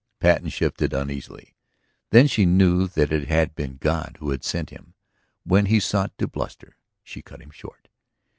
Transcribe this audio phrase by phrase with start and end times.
[0.19, 1.55] Patten shifted uneasily.
[2.09, 4.95] Then she knew that it had been God who had sent him.
[5.43, 7.87] When he sought to bluster, she cut him short.